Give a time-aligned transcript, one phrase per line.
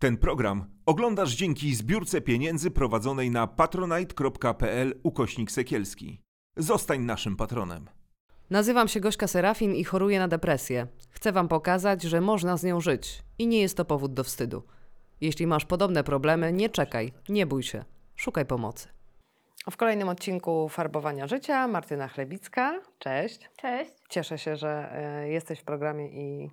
[0.00, 6.20] Ten program oglądasz dzięki zbiórce pieniędzy prowadzonej na patronite.pl ukośnik sekielski.
[6.56, 7.90] Zostań naszym patronem.
[8.50, 10.86] Nazywam się Gośka Serafin i choruję na depresję.
[11.10, 14.62] Chcę Wam pokazać, że można z nią żyć i nie jest to powód do wstydu.
[15.20, 17.84] Jeśli masz podobne problemy, nie czekaj, nie bój się,
[18.16, 18.88] szukaj pomocy.
[19.70, 22.80] W kolejnym odcinku Farbowania Życia Martyna Chlebicka.
[22.98, 23.50] Cześć.
[23.56, 23.90] Cześć.
[24.08, 26.50] Cieszę się, że e, jesteś w programie i,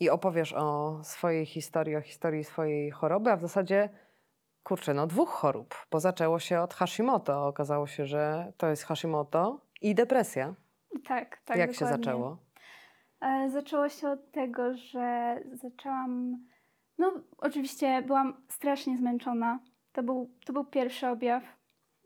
[0.00, 3.88] i opowiesz o swojej historii, o historii swojej choroby, a w zasadzie,
[4.62, 7.46] kurczę, no dwóch chorób, bo zaczęło się od Hashimoto.
[7.46, 10.54] Okazało się, że to jest Hashimoto i depresja.
[11.08, 11.56] Tak, tak.
[11.56, 12.04] Jak się dokładnie.
[12.04, 12.38] zaczęło?
[13.20, 16.36] E, Zaczęło się od tego, że zaczęłam.
[16.98, 19.58] No, oczywiście byłam strasznie zmęczona.
[19.92, 21.42] To był, to był pierwszy objaw.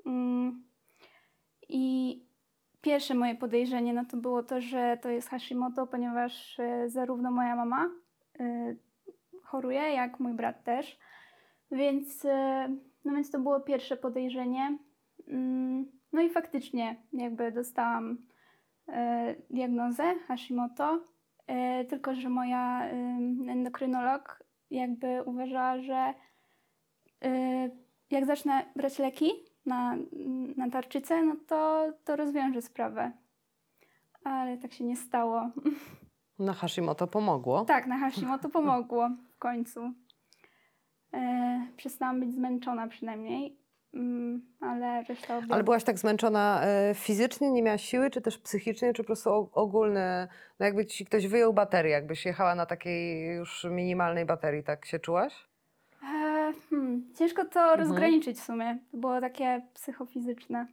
[0.06, 0.64] Mm.
[1.69, 2.28] I
[2.88, 7.56] pierwsze moje podejrzenie no to było to, że to jest Hashimoto, ponieważ e, zarówno moja
[7.56, 7.91] mama
[8.41, 8.75] e,
[9.42, 10.98] choruje, jak mój brat też.
[11.70, 12.69] Więc, e,
[13.05, 14.78] no więc to było pierwsze podejrzenie.
[15.28, 15.86] Mm.
[16.12, 18.19] No i faktycznie jakby dostałam
[19.50, 21.00] diagnozę Hashimoto,
[21.89, 22.91] tylko że moja
[23.48, 26.14] endokrynolog jakby uważała, że
[28.11, 29.30] jak zacznę brać leki
[29.69, 29.97] na,
[30.56, 33.12] na tarczycę, no to, to rozwiąże sprawę.
[34.24, 35.42] Ale tak się nie stało.
[36.38, 37.64] Na Hashimoto pomogło.
[37.64, 39.92] tak, na Hashimoto pomogło w końcu.
[41.14, 43.58] E, przestałam być zmęczona przynajmniej,
[43.94, 45.52] mm, ale reszta objawów...
[45.52, 49.30] Ale byłaś tak zmęczona e, fizycznie, nie miałaś siły, czy też psychicznie, czy po prostu
[49.30, 50.28] o- ogólne,
[50.61, 54.98] no jakby ci ktoś wyjął baterię, jakbyś jechała na takiej już minimalnej baterii, tak się
[54.98, 55.48] czułaś?
[56.70, 58.78] Hmm, ciężko to rozgraniczyć w sumie.
[58.91, 60.66] To było takie psychofizyczne.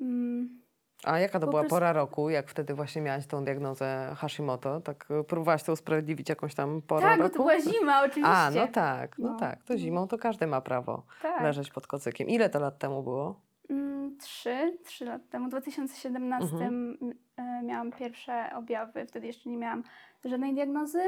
[0.00, 0.60] Mm,
[1.04, 4.80] A jaka to Po była prostu- pora roku, jak wtedy właśnie miałaś tą diagnozę Hashimoto?
[4.80, 7.36] Tak e, próbowałaś to usprawiedliwić jakąś tam porą tak, bo roku?
[7.36, 8.36] to była zima oczywiście.
[8.36, 9.38] A, no tak, no, No.
[9.38, 9.62] tak.
[9.62, 11.42] To zimą to każdy ma prawo tak.
[11.42, 12.28] leżeć pod kocykiem.
[12.28, 13.40] Ile to lat temu było?
[13.70, 16.96] Mm, Trzy, trzy lat temu, w 2017 Mhm.
[17.36, 19.06] e, miałam pierwsze objawy.
[19.06, 19.82] Wtedy jeszcze nie miałam
[20.24, 21.02] żadnej diagnozy,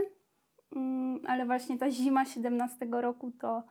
[1.27, 3.63] ale właśnie ta zima 17 roku to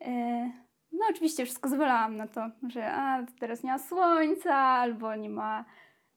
[0.00, 0.50] e,
[0.92, 5.64] no oczywiście wszystko zwalałam na to, że a, teraz nie ma słońca, albo nie ma,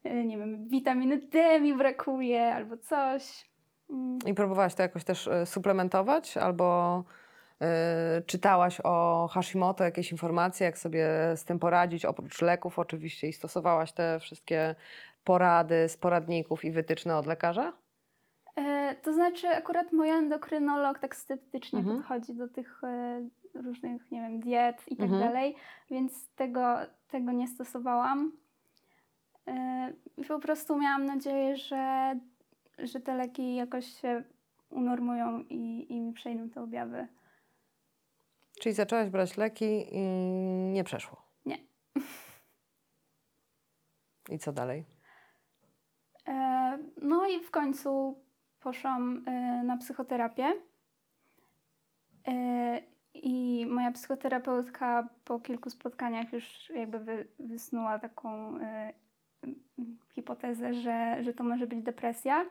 [0.04, 3.50] e, nie wiem, witaminy D mi brakuje, albo coś.
[3.90, 4.20] Mm.
[4.26, 7.04] I próbowałaś to jakoś też e, suplementować albo
[8.26, 13.92] czytałaś o Hashimoto jakieś informacje, jak sobie z tym poradzić, oprócz leków oczywiście i stosowałaś
[13.92, 14.76] te wszystkie
[15.24, 17.74] porady z poradników i wytyczne od lekarza?
[18.58, 21.98] E, to znaczy, akurat mój endokrynolog tak sceptycznie Mhm.
[21.98, 23.22] podchodzi do tych e,
[23.54, 25.22] różnych, nie wiem, diet i tak Mhm.
[25.22, 25.56] dalej,
[25.90, 28.32] więc tego, tego nie stosowałam.
[29.48, 32.16] E, I po prostu miałam nadzieję, że,
[32.78, 34.24] że te leki jakoś się
[34.70, 37.08] unormują i, i mi przejdą te objawy.
[38.60, 40.00] Czyli zaczęłaś brać leki i
[40.74, 41.22] nie przeszło.
[41.46, 41.58] Nie.
[44.30, 44.86] I co dalej?
[47.02, 48.20] No i w końcu
[48.60, 50.54] poszłam e, na psychoterapię.
[52.28, 52.82] E,
[53.14, 58.94] I moja psychoterapeutka po kilku spotkaniach już jakby wy, wysnuła taką e,
[60.14, 62.46] hipotezę, że, że to może być depresja.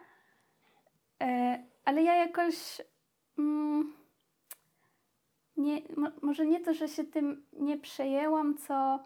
[1.84, 2.82] Ale ja jakoś
[3.38, 3.92] mm,
[5.56, 9.04] nie, mo, może nie to, że się tym nie przejęłam, co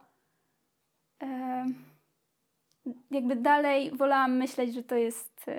[3.10, 5.50] jakby dalej wolałam myśleć, że to jest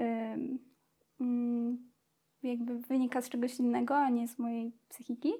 [2.43, 5.33] jakby wynika z czegoś innego, a nie z mojej psychiki.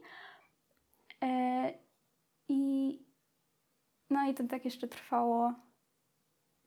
[1.24, 1.74] E,
[2.48, 3.00] I
[4.12, 5.54] no i to tak jeszcze trwało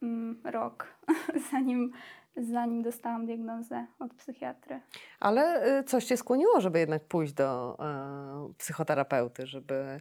[0.02, 0.98] mm, rok,
[1.50, 1.92] zanim,
[2.36, 4.80] zanim dostałam diagnozę od psychiatry.
[5.20, 10.00] Ale y, coś cię skłoniło, żeby jednak pójść do e, psychoterapeuty, żeby,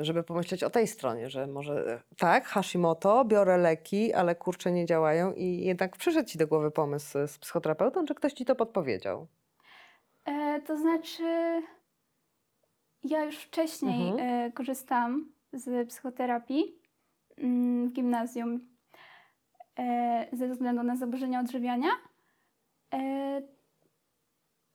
[0.00, 4.86] żeby pomyśleć o tej stronie, że może e, tak, Hashimoto, biorę leki, ale kurczę nie
[4.86, 9.26] działają i jednak przyszedł ci do głowy pomysł z psychoterapeutą, czy ktoś ci to podpowiedział?
[10.24, 11.22] E, to znaczy,
[13.04, 14.46] ja już wcześniej Mhm.
[14.48, 16.82] e, korzystałam z psychoterapii
[17.38, 18.68] mm, w gimnazjum
[19.78, 21.90] e, ze względu na zaburzenia odżywiania.
[22.94, 23.42] E,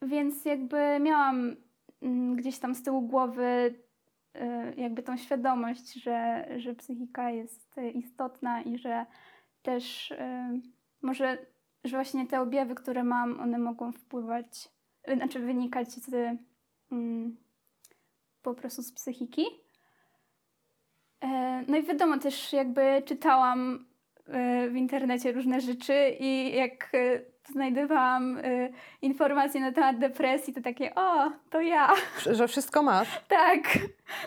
[0.02, 1.56] więc jakby miałam
[2.02, 3.76] mm, gdzieś tam z tyłu głowy
[4.78, 9.06] jakby tą świadomość, że, że psychika jest istotna i że
[9.62, 10.60] też e,
[11.02, 11.38] może,
[11.84, 14.70] że właśnie te objawy, które mam, one mogą wpływać
[15.16, 16.38] znaczy wynikać z
[16.92, 17.38] mm,
[18.42, 19.46] po prostu z psychiki.
[21.22, 23.86] E, no i wiadomo, też jakby czytałam
[24.70, 26.92] w internecie różne rzeczy i jak
[27.52, 28.70] znajdowałam e,
[29.02, 31.94] informacje na temat depresji, to takie, o, to ja.
[32.32, 33.22] Że wszystko masz.
[33.28, 33.64] Tak,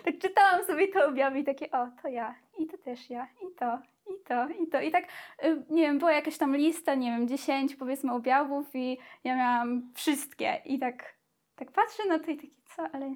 [0.04, 3.54] tak czytałam sobie te objawy i takie, o, to ja, i to też ja, i
[3.54, 4.80] to, i to, i to.
[4.80, 5.04] I tak,
[5.44, 9.92] y, nie wiem, była jakaś tam lista, nie wiem, 10 powiedzmy objawów i ja miałam
[9.94, 10.60] wszystkie.
[10.64, 11.14] I tak,
[11.56, 13.14] tak patrzę na to i takie, co, ale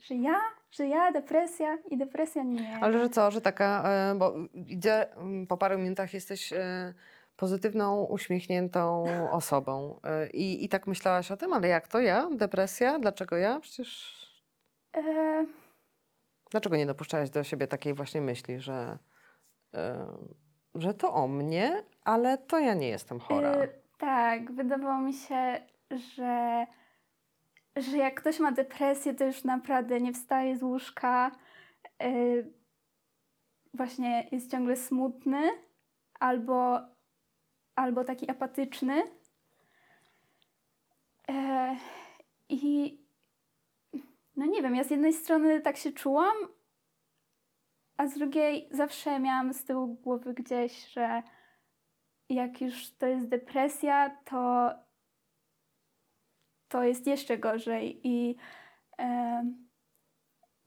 [0.00, 2.78] że ja, że ja, depresja i depresja nie.
[2.80, 6.94] Ale że co, że taka, e, bo idzie, mm, po paru minutach jesteś e,
[7.36, 10.00] pozytywną, uśmiechniętą osobą.
[10.04, 12.28] E, I, I tak myślałaś o tym, ale jak to ja?
[12.32, 12.98] Depresja?
[12.98, 13.60] Dlaczego ja?
[13.60, 14.16] Przecież
[14.96, 15.46] E,
[16.50, 18.98] dlaczego nie dopuszczałaś do siebie takiej właśnie myśli, że,
[19.74, 20.06] e,
[20.74, 23.64] że to o mnie, ale to ja nie jestem chora?
[23.64, 23.68] y,
[23.98, 25.60] tak, wydawało mi się,
[25.90, 26.66] że,
[27.76, 31.30] że jak ktoś ma depresję, to już naprawdę nie wstaje z łóżka,
[32.02, 32.52] y,
[33.74, 35.50] właśnie jest ciągle smutny
[36.20, 36.80] albo,
[37.76, 39.02] albo taki apatyczny.
[41.28, 41.76] E,
[42.48, 42.98] I
[44.36, 46.36] no nie wiem, ja z jednej strony tak się czułam,
[47.96, 51.22] a z drugiej zawsze miałam z tyłu głowy gdzieś, że
[52.28, 54.70] jak już to jest depresja, to
[56.68, 58.00] to jest jeszcze gorzej.
[58.04, 58.36] I
[58.98, 59.44] e,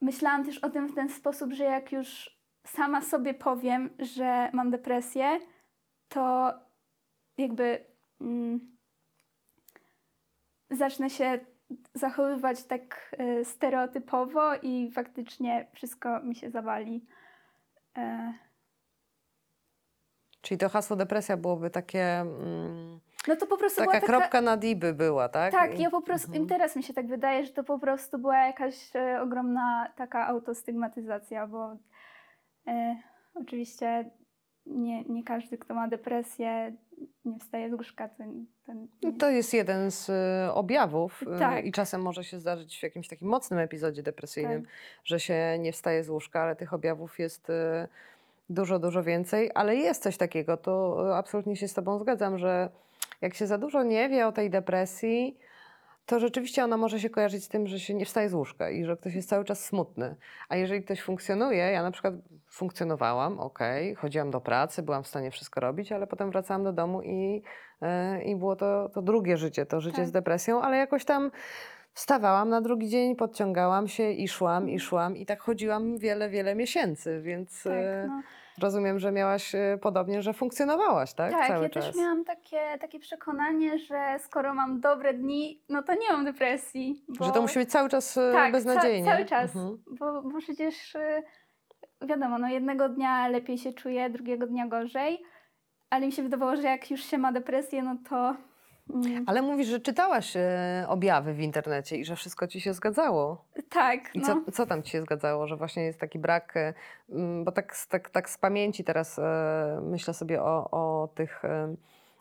[0.01, 4.71] myślałam też o tym w ten sposób, że jak już sama sobie powiem, że mam
[4.71, 5.39] depresję,
[6.09, 6.53] to
[7.39, 7.85] jakby
[8.21, 8.77] mm,
[10.69, 11.39] zacznę się
[11.93, 17.05] zachowywać tak e, stereotypowo i faktycznie wszystko mi się zawali.
[17.97, 18.33] E,
[20.41, 24.07] Czyli to hasło depresja byłoby takie, mm, no to po prostu taka taka...
[24.07, 25.51] kropka nad i by była, tak?
[25.51, 26.47] Tak, ja po prostu, Mhm.
[26.47, 31.47] teraz mi się tak wydaje, że to po prostu była jakaś e, ogromna taka autostygmatyzacja,
[31.47, 31.77] bo
[32.67, 32.95] e,
[33.33, 34.09] oczywiście
[34.65, 36.73] nie, nie każdy, kto ma depresję,
[37.25, 38.23] nie wstaje z łóżka, to,
[38.65, 41.65] to No nie, To jest jeden z y, objawów y, Tak.
[41.65, 44.71] i czasem może się zdarzyć w jakimś takim mocnym epizodzie depresyjnym, Tak.
[45.03, 47.53] że się nie wstaje z łóżka, ale tych objawów jest y,
[48.49, 52.69] dużo, dużo więcej, ale jest coś takiego, to absolutnie się z Tobą zgadzam, że
[53.21, 55.37] jak się za dużo nie wie o tej depresji,
[56.09, 58.85] to rzeczywiście ona może się kojarzyć z tym, że się nie wstaje z łóżka i
[58.85, 60.15] że ktoś jest cały czas smutny.
[60.49, 62.13] A jeżeli ktoś funkcjonuje, ja na przykład
[62.51, 67.01] funkcjonowałam, okej, chodziłam do pracy, byłam w stanie wszystko robić, ale potem wracałam do domu
[67.01, 67.41] i,
[67.81, 70.07] e, i było to, to drugie życie, to życie Tak.
[70.07, 71.31] z depresją, ale jakoś tam
[71.93, 76.55] wstawałam na drugi dzień, podciągałam się i szłam, i szłam i tak chodziłam wiele, wiele
[76.55, 78.21] miesięcy, więc tak, e, no.
[78.59, 81.31] Rozumiem, że miałaś e, podobnie, że funkcjonowałaś, tak?
[81.31, 81.85] tak Cały ja czas.
[81.85, 87.05] też miałam takie, takie przekonanie, że skoro mam dobre dni, no to nie mam depresji.
[87.19, 87.25] Bo...
[87.25, 89.05] Że to musi być cały czas e, tak, beznadziejnie.
[89.05, 89.77] Ca- cały czas, Mhm.
[89.99, 91.23] bo, bo przecież y,
[92.01, 95.21] wiadomo, no jednego dnia lepiej się czuję, drugiego dnia gorzej,
[95.89, 98.35] ale mi się wydawało, że jak już się ma depresję, no to
[98.93, 103.45] mm, Ale mówisz, że czytałaś e, objawy w internecie i że wszystko ci się zgadzało.
[103.69, 104.25] tak, I no.
[104.45, 106.73] co, co tam ci się zgadzało, że właśnie jest taki brak, e,
[107.09, 111.45] mm, bo tak, z- tak, tak z pamięci teraz e, myślę sobie o, o tych
[111.45, 111.75] e,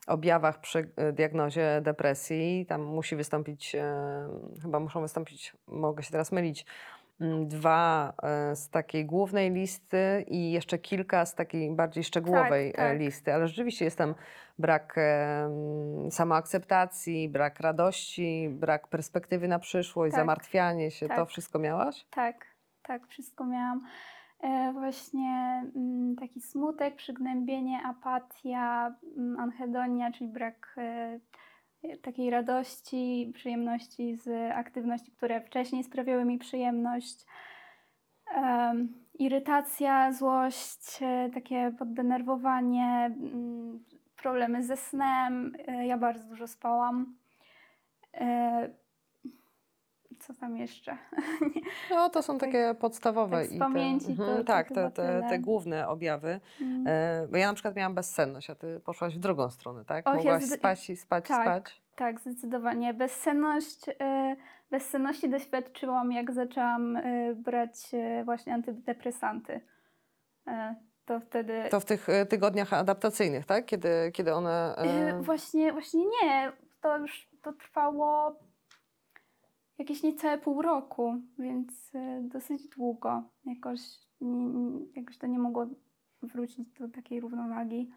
[0.07, 2.67] objawach przy e, diagnozie depresji.
[2.69, 4.29] Tam musi wystąpić, e,
[4.63, 6.67] chyba muszą wystąpić, mogę się teraz mylić,
[7.47, 12.99] dwa e, z takiej głównej listy i jeszcze kilka z takiej bardziej szczegółowej e, tak.
[12.99, 14.15] listy, ale rzeczywiście jest tam
[14.59, 15.01] brak e,
[15.45, 20.21] mm, samoakceptacji, brak radości, brak perspektywy na przyszłość, Tak.
[20.21, 21.09] zamartwianie się.
[21.09, 21.29] To Tak.
[21.29, 22.07] wszystko miałaś?
[22.11, 22.47] Tak,
[22.83, 23.87] tak, wszystko miałam.
[24.73, 30.77] Właśnie mm, taki smutek, przygnębienie, apatia, mm, anhedonia, czyli brak
[32.03, 37.25] takiej radości, przyjemności z aktywności, które wcześniej sprawiały mi przyjemność.
[38.35, 43.85] Em, irytacja, złość, e, takie poddenerwowanie, mm,
[44.17, 45.53] problemy ze snem.
[45.69, 47.17] E, ja bardzo dużo spałam.
[50.29, 50.97] Co tam jeszcze?
[51.91, 53.37] No, to są takie podstawowe.
[53.41, 54.91] tak z pamięci te, to- mhm, to tak, chyba te,
[55.23, 56.41] te, te główne objawy.
[56.61, 56.85] Mm.
[56.89, 60.07] E, bo ja na przykład miałam bezsenność, a ty poszłaś w drugą stronę, tak?
[60.09, 61.43] Och, ja Mogłaś zde- spać i spać tak.
[61.43, 61.83] spać.
[61.97, 62.95] Tak, zdecydowanie.
[62.95, 64.37] Bezsenność, e,
[64.71, 69.61] bezsenności doświadczyłam, jak zaczęłam e, brać e, właśnie antydepresanty.
[70.47, 70.75] E,
[71.07, 71.63] To wtedy.
[71.71, 73.65] To w tych tygodniach adaptacyjnych, tak?
[73.67, 74.77] Kiedy, kiedy one...
[75.21, 76.53] Właśnie, właśnie nie.
[76.81, 78.37] To już to trwało
[79.79, 83.23] jakieś niecałe pół roku, więc e, dosyć długo.
[83.45, 83.81] Jakoś,
[84.97, 85.67] jakoś to nie mogło
[86.23, 87.91] wrócić do takiej równowagi.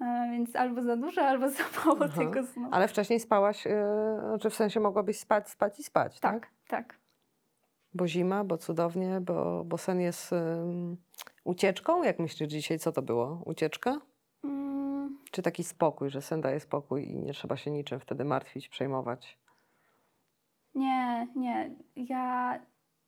[0.00, 2.18] E, Więc albo za dużo, albo za mało Aha.
[2.18, 2.68] tego snu.
[2.72, 3.86] ale wcześniej spałaś, e,
[4.40, 6.40] czy w sensie mogłabyś spać, spać i spać, tak?
[6.40, 6.98] Tak, tak.
[7.94, 10.30] Bo zima, bo cudownie, bo, bo sen jest
[11.44, 12.02] ucieczką.
[12.02, 13.42] Jak myślisz dzisiaj, co to było?
[13.44, 14.00] Ucieczka?
[14.44, 18.68] Mm, Czy taki spokój, że sen daje spokój i nie trzeba się niczym wtedy martwić,
[18.68, 19.38] przejmować?
[20.74, 21.70] Nie, nie.
[21.96, 22.58] Ja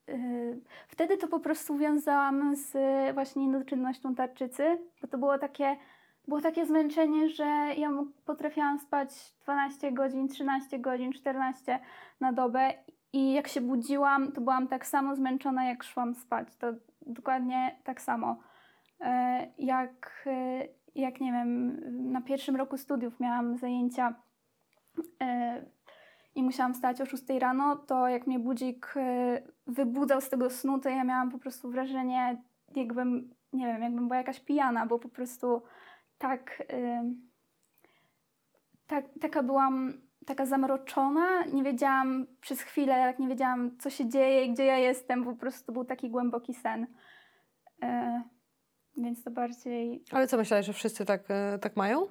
[0.08, 2.72] y, wtedy to po prostu wiązałam z
[3.14, 5.76] właśnie niedoczynnością tarczycy, bo to było takie,
[6.28, 7.44] było takie zmęczenie, że
[7.76, 7.90] ja
[8.24, 11.78] potrafiłam spać 12 godzin, 13 godzin, 14
[12.20, 12.74] na dobę
[13.12, 16.56] i jak się budziłam, to byłam tak samo zmęczona, jak szłam spać.
[16.56, 16.66] To
[17.06, 18.36] dokładnie tak samo.
[19.00, 20.28] E, Jak,
[20.94, 21.80] jak nie wiem,
[22.12, 24.14] na pierwszym roku studiów miałam zajęcia
[25.22, 25.64] e,
[26.36, 30.78] i musiałam wstać o 6 rano, to jak mnie budzik e, wybudzał z tego snu,
[30.78, 32.42] to ja miałam po prostu wrażenie,
[32.76, 35.62] jakbym, nie wiem, jakbym była jakaś pijana, bo po prostu
[36.18, 37.10] tak, e,
[38.86, 39.92] tak taka byłam,
[40.26, 44.78] taka zamroczona, nie wiedziałam przez chwilę, jak nie wiedziałam, co się dzieje i gdzie ja
[44.78, 46.86] jestem, po prostu był taki głęboki sen.
[47.82, 48.22] E,
[48.96, 50.04] więc to bardziej...
[50.12, 51.22] Ale co myślałeś, że wszyscy tak,
[51.60, 52.06] tak mają?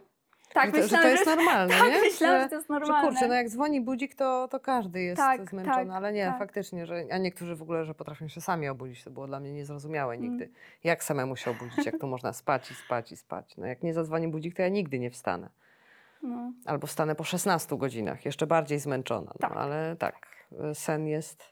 [0.56, 2.02] Tak, że, to, że myślałam, to jest normalne, tak, nie?
[2.02, 3.08] myślałam, że że, to jest że normalne.
[3.10, 6.40] kurczę, no jak dzwoni budzik, to, to każdy jest Tak, zmęczony, tak, ale nie, tak.
[6.40, 9.54] faktycznie, że, a niektórzy w ogóle, że potrafią się sami obudzić, to było dla mnie
[9.54, 10.30] niezrozumiałe Mm.
[10.30, 10.50] nigdy.
[10.84, 13.58] Jak samemu się obudzić, jak tu można spać i spać i spać.
[13.58, 15.50] No jak nie zadzwoni budzik, to ja nigdy nie wstanę.
[16.24, 16.52] No.
[16.66, 19.32] Albo wstanę po 16 godzinach, jeszcze bardziej zmęczona.
[19.40, 19.58] No, Tak.
[19.58, 20.16] ale tak,
[20.74, 21.44] sen jest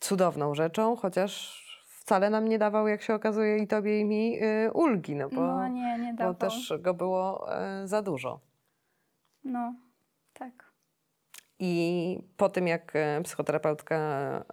[0.00, 1.60] cudowną rzeczą, chociaż
[2.00, 5.40] wcale nam nie dawał, jak się okazuje, i tobie, i mi y, ulgi, no bo,
[5.40, 7.48] no nie, nie bo też go było
[7.82, 8.40] y, za dużo.
[9.44, 9.74] No,
[10.32, 10.70] tak.
[11.62, 13.96] I po tym, jak e, psychoterapeutka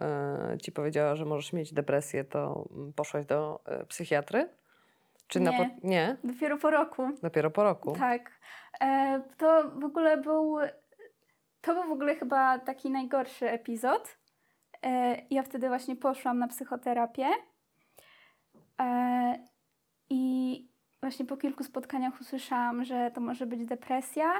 [0.01, 4.49] e, ci powiedziała, że możesz mieć depresję, to mm, poszłaś do e, psychiatry?
[5.27, 5.51] Czy Nie.
[5.51, 5.87] po...
[5.87, 6.17] nie?
[6.23, 7.09] Dopiero po roku.
[7.21, 7.91] Dopiero po roku.
[7.91, 8.31] Tak.
[8.81, 10.57] E, to w ogóle był.
[11.61, 14.17] To był w ogóle chyba taki najgorszy epizod.
[14.83, 17.27] E, ja wtedy właśnie poszłam na psychoterapię.
[18.81, 19.39] E,
[20.09, 20.67] I
[21.01, 24.33] właśnie po kilku spotkaniach usłyszałam, że to może być depresja.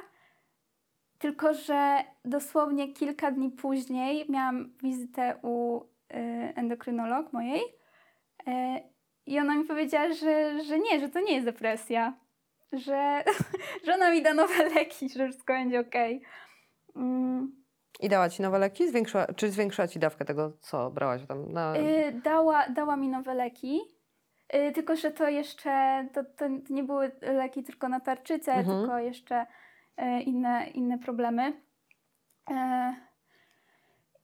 [1.20, 6.18] Tylko, że dosłownie kilka dni później miałam wizytę u e,
[6.56, 7.62] endokrynolog mojej.
[9.26, 12.14] I ona mi powiedziała, że, że nie, że to nie jest depresja.
[12.72, 13.24] Że,
[13.86, 16.22] że ona mi da nowe leki, że wszystko będzie okej.
[16.96, 17.66] Mm,
[18.00, 18.88] I dała ci nowe leki?
[18.90, 21.52] Zwiększyła, czy zwiększyła ci dawkę tego, co brałaś tam?
[21.52, 21.78] Na...
[21.78, 23.82] y, dała, dała mi nowe leki.
[24.56, 28.80] Y, tylko, że to jeszcze to, to nie były leki tylko na tarczycę, Mhm.
[28.80, 29.46] tylko jeszcze
[30.02, 31.54] y, inne, inne problemy.
[32.52, 32.54] Y,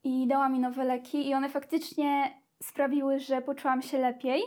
[0.04, 4.42] I dała mi nowe leki, i one faktycznie sprawiły, że poczułam się lepiej.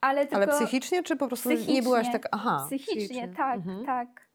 [0.00, 2.12] Ale tylko Ale psychicznie, czy po prostu nie byłaś Psychicznie.
[2.20, 2.28] tak...
[2.32, 3.86] Aha, Psychicznie, tak, Mhm.
[3.86, 4.27] tak.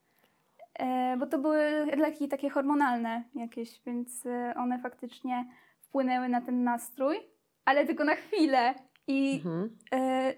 [0.80, 5.46] E, bo to były leki takie hormonalne jakieś, więc e, one faktycznie
[5.82, 7.18] wpłynęły na ten nastrój,
[7.66, 8.74] ale tylko na chwilę.
[9.08, 9.78] I Mhm.
[9.94, 10.34] e,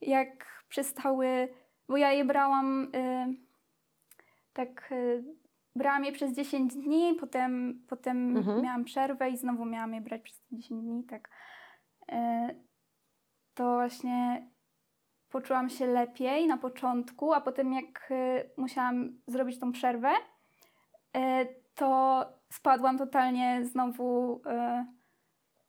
[0.00, 1.48] jak przestały,
[1.88, 2.92] bo ja je brałam
[4.52, 4.94] tak,
[5.76, 8.62] brałam je przez 10 dni, potem, potem Mhm.
[8.62, 11.28] miałam przerwę i znowu miałam je brać przez 10 dni, tak.
[13.54, 14.48] To właśnie
[15.34, 20.08] poczułam się lepiej na początku, a potem jak y, musiałam zrobić tą przerwę,
[21.16, 21.20] y,
[21.74, 24.40] to spadłam totalnie znowu y,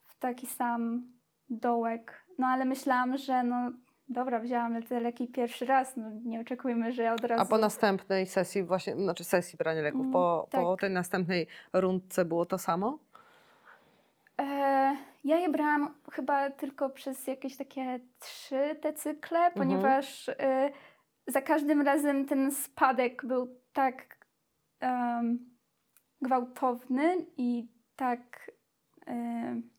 [0.04, 1.04] w taki sam
[1.50, 2.26] dołek.
[2.38, 3.72] No ale myślałam, że no
[4.10, 7.42] dobra, wzięłam te leki pierwszy raz, no nie oczekujmy, że ja od razu...
[7.42, 10.80] A po następnej sesji właśnie, znaczy sesji brania leków, Mm, po, po tak.
[10.80, 13.00] tej następnej rundce było to samo?
[14.42, 14.96] E,
[15.26, 20.72] ja je brałam chyba tylko przez jakieś takie trzy te cykle, ponieważ e,
[21.28, 24.26] za każdym razem ten spadek był tak
[24.80, 25.40] em,
[26.22, 28.52] gwałtowny i tak
[29.06, 29.70] em,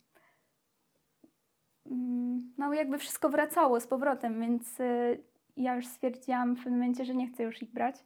[1.86, 5.16] mm, no jakby wszystko wracało z powrotem, więc e,
[5.56, 7.96] ja już stwierdziłam w pewnym momencie, że nie chcę już ich brać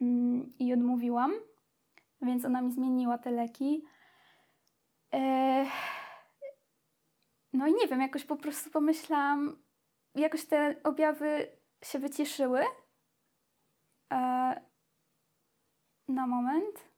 [0.00, 1.32] Mm, i odmówiłam,
[2.22, 3.84] więc ona mi zmieniła te leki.
[5.14, 5.64] E,
[7.54, 9.56] No i nie wiem, jakoś po prostu pomyślałam,
[10.14, 11.46] jakoś te objawy
[11.84, 12.60] się wyciszyły
[14.12, 14.60] e,
[16.08, 16.88] na moment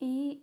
[0.00, 0.42] i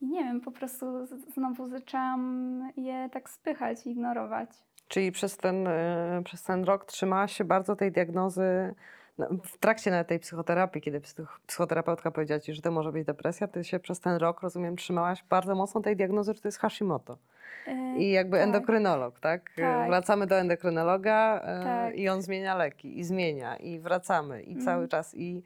[0.00, 4.50] nie wiem, po prostu znowu zaczęłam je tak spychać ignorować.
[4.88, 8.97] Czyli przez ten, e, przez ten rok trzymałaś się bardzo tej diagnozy, no,
[9.44, 13.64] w trakcie tej psychoterapii, kiedy psych- psychoterapeutka powiedziała ci, że to może być depresja, ty
[13.64, 17.18] się przez ten rok, rozumiem, trzymałaś bardzo mocno tej diagnozy, że to jest Hashimoto.
[17.66, 18.46] E, I jakby tak.
[18.46, 19.50] endokrynolog, tak?
[19.58, 19.88] E, Tak.
[19.88, 21.94] Wracamy do endokrynologa e, Tak.
[21.96, 24.64] i on zmienia leki i zmienia i wracamy i Mhm.
[24.66, 25.42] cały czas i,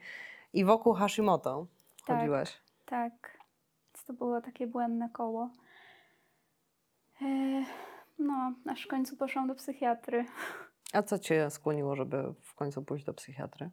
[0.53, 1.67] i wokół Hashimoto
[2.07, 2.17] Tak.
[2.17, 2.61] chodziłaś.
[2.87, 3.13] Tak,
[3.95, 5.51] więc to było takie błędne koło.
[8.19, 10.25] No, aż w końcu poszłam do psychiatry.
[10.93, 13.71] A co cię skłoniło, żeby w końcu pójść do psychiatry?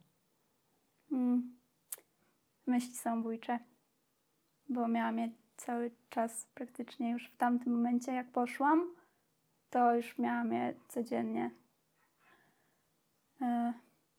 [1.12, 1.56] Mm.
[2.66, 3.58] Myśli samobójcze,
[4.68, 8.94] bo miałam je cały czas praktycznie już w tamtym momencie, jak poszłam,
[9.70, 11.50] to już miałam je codziennie.
[13.42, 13.72] E,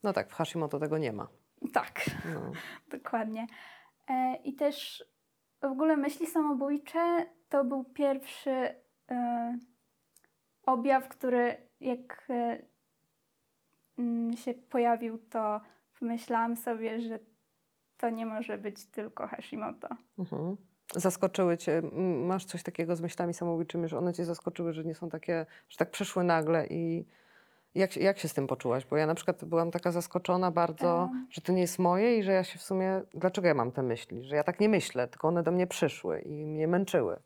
[0.03, 1.27] No tak, w Hashimoto tego nie ma.
[1.74, 2.01] tak,
[2.34, 2.51] No.
[2.98, 3.48] dokładnie.
[4.08, 5.05] E, I też
[5.62, 8.75] w ogóle myśli samobójcze to był pierwszy
[9.12, 9.58] e,
[10.65, 12.27] objaw, który jak
[14.36, 15.62] się pojawił, to
[16.00, 17.20] pomyślałam sobie, że
[17.98, 19.88] to nie może być tylko Hashimoto.
[20.20, 20.58] Mhm.
[20.96, 21.81] Zaskoczyły cię,
[22.25, 25.77] masz coś takiego z myślami samobójczymi, że one cię zaskoczyły, że nie są takie, że
[25.77, 27.05] tak przyszły nagle i
[27.75, 28.86] jak, się- jak się z tym poczułaś?
[28.86, 31.27] Bo ja na przykład byłam taka zaskoczona bardzo, Em.
[31.29, 33.84] że to nie jest moje i że ja się w sumie, dlaczego ja mam te
[33.84, 34.24] myśli?
[34.24, 37.20] Że ja tak nie myślę, tylko one do mnie przyszły i mnie męczyły.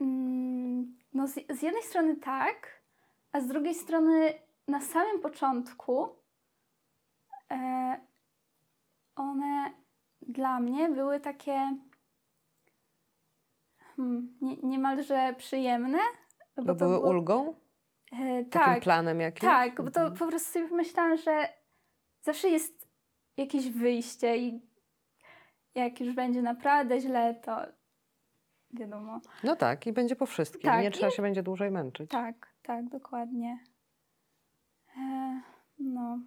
[0.00, 2.80] Mm, No z, z jednej strony tak,
[3.32, 4.32] a z drugiej strony
[4.70, 6.08] na samym początku
[7.50, 8.00] e,
[9.16, 9.70] one
[10.22, 11.76] dla mnie były takie
[13.96, 15.98] hmm, nie, niemalże przyjemne.
[16.56, 17.54] Bo, to były było- ulgą?
[18.12, 19.40] E, Takim tak, planem jakimś?
[19.40, 20.18] tak, bo to Mhm.
[20.18, 21.48] po prostu sobie pomyślałam, że
[22.22, 22.88] zawsze jest
[23.36, 24.60] jakieś wyjście i
[25.74, 27.56] jak już będzie naprawdę źle, to
[28.70, 29.20] wiadomo.
[29.44, 30.62] No tak, i będzie po wszystkim.
[30.62, 32.10] Tak, nie i- trzeba się będzie dłużej męczyć.
[32.10, 33.58] Tak, tak, dokładnie.
[34.96, 35.40] E,
[35.78, 36.18] no.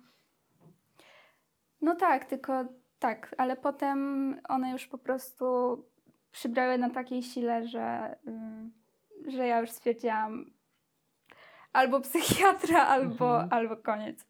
[1.81, 2.65] No tak, tylko
[2.99, 5.45] tak, ale potem one już po prostu
[6.31, 8.73] przybrały na takiej sile, że, ym,
[9.27, 10.51] że ja już stwierdziłam
[11.73, 13.53] albo psychiatra, albo, Mhm.
[13.53, 14.25] albo koniec.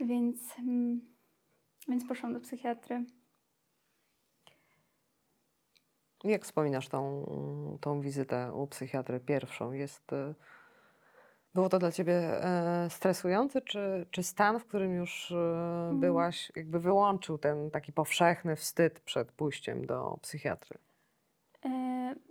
[0.00, 1.00] Więc, mm,
[1.88, 3.04] więc poszłam do psychiatry.
[6.24, 9.72] Jak wspominasz tą, tą wizytę u psychiatry pierwszą?
[9.72, 10.34] Jest, y,
[11.58, 16.80] było to dla ciebie e, stresujący, czy, czy stan, w którym już e, byłaś, jakby
[16.80, 20.78] wyłączył ten taki powszechny wstyd przed pójściem do psychiatry?
[21.64, 21.68] E,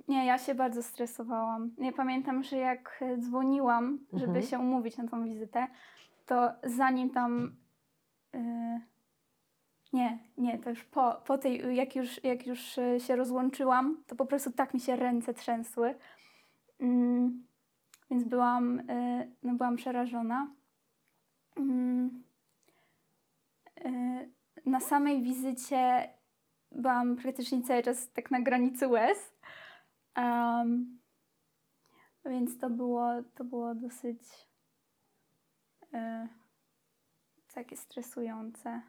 [0.08, 1.72] Nie, ja się bardzo stresowałam.
[1.78, 4.46] Ja pamiętam, że jak dzwoniłam, żeby Mhm.
[4.46, 5.68] się umówić na tą wizytę,
[6.26, 7.56] to zanim tam.
[9.94, 14.26] Nie, nie, to już po, po tej, jak już, jak już się rozłączyłam, to po
[14.26, 15.96] prostu tak mi się ręce trzęsły.
[16.80, 17.47] Mm,
[18.12, 20.56] Więc byłam, e, no byłam przerażona.
[21.58, 22.24] Mm,
[23.86, 24.28] e,
[24.66, 26.10] Na samej wizycie
[26.72, 29.34] byłam praktycznie cały czas tak na granicy łez.
[30.16, 31.00] Em,
[32.26, 34.20] więc to było, to było dosyć
[35.94, 36.28] e,
[37.54, 38.82] takie stresujące.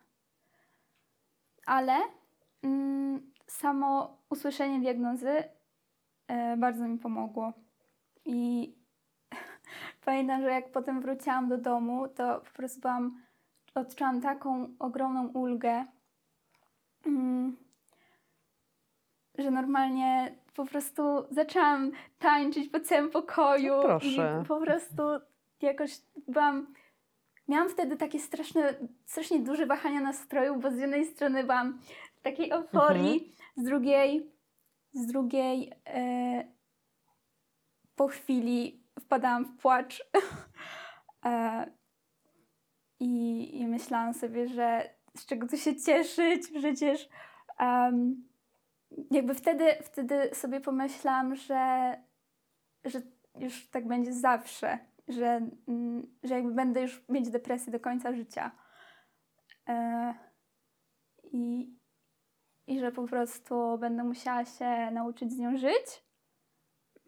[1.66, 1.96] Ale
[2.62, 5.44] mm, samo usłyszenie diagnozy
[6.28, 7.52] e, bardzo mi pomogło.
[8.24, 8.74] I
[10.04, 13.22] pamiętam, że jak potem wróciłam do domu, to po prostu byłam,
[13.74, 15.84] odczułam taką ogromną ulgę,
[17.06, 17.56] mm,
[19.38, 23.74] że normalnie po prostu zaczęłam tańczyć po całym pokoju.
[23.76, 24.42] No proszę.
[24.44, 25.02] I po prostu
[25.62, 26.74] jakoś byłam.
[27.48, 28.74] Miałam wtedy takie straszne,
[29.06, 31.78] strasznie duże wahania nastroju, bo z jednej strony byłam
[32.16, 34.30] w takiej euforii, z drugiej,
[34.92, 36.44] z drugiej e,
[37.96, 40.02] po chwili wpadałam w płacz.
[41.24, 41.66] e,
[43.00, 47.08] i, I myślałam sobie, że z czego tu się cieszyć, przecież
[47.58, 48.28] em,
[49.10, 51.94] jakby wtedy, wtedy sobie pomyślałam, że,
[52.84, 53.02] że
[53.34, 58.50] już tak będzie zawsze, że, mm, że jakby będę już mieć depresję do końca życia.
[59.68, 60.14] E,
[61.32, 61.76] i,
[62.66, 66.04] I że po prostu będę musiała się nauczyć z nią żyć.